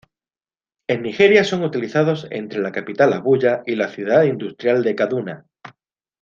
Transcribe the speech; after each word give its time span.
En 0.87 1.03
Nigeria, 1.03 1.43
son 1.43 1.63
utilizados 1.63 2.25
entre 2.31 2.59
la 2.59 2.71
capital 2.71 3.13
Abuya 3.13 3.61
y 3.67 3.75
la 3.75 3.87
ciudad 3.87 4.23
industrial 4.23 4.81
de 4.81 4.95
Kaduna. 4.95 5.45